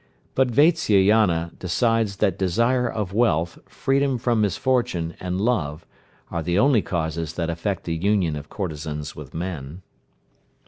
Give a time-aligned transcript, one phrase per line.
[0.33, 5.85] But Vatsyayana decides that desire of wealth, freedom from misfortune, and love,
[6.31, 9.83] are the only causes that affect the union of courtesans with men.